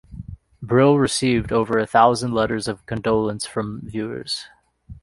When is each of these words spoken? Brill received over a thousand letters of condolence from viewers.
Brill 0.63 0.97
received 0.97 1.51
over 1.51 1.77
a 1.77 1.85
thousand 1.85 2.33
letters 2.33 2.67
of 2.67 2.83
condolence 2.87 3.45
from 3.45 3.81
viewers. 3.83 4.45